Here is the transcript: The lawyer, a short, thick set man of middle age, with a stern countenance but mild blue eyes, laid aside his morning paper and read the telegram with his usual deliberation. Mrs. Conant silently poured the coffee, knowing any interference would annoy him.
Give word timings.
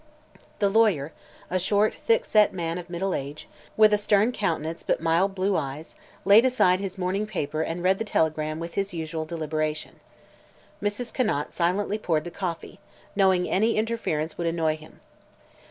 The 0.57 0.67
lawyer, 0.69 1.13
a 1.51 1.59
short, 1.59 1.93
thick 1.93 2.25
set 2.25 2.53
man 2.55 2.79
of 2.79 2.89
middle 2.89 3.13
age, 3.13 3.47
with 3.77 3.93
a 3.93 3.99
stern 3.99 4.31
countenance 4.31 4.81
but 4.81 4.99
mild 4.99 5.35
blue 5.35 5.55
eyes, 5.55 5.93
laid 6.25 6.43
aside 6.43 6.79
his 6.79 6.97
morning 6.97 7.27
paper 7.27 7.61
and 7.61 7.83
read 7.83 7.99
the 7.99 8.03
telegram 8.03 8.59
with 8.59 8.73
his 8.73 8.95
usual 8.95 9.25
deliberation. 9.25 9.99
Mrs. 10.81 11.13
Conant 11.13 11.53
silently 11.53 11.99
poured 11.99 12.23
the 12.23 12.31
coffee, 12.31 12.79
knowing 13.15 13.47
any 13.47 13.75
interference 13.75 14.39
would 14.39 14.47
annoy 14.47 14.75
him. 14.75 15.01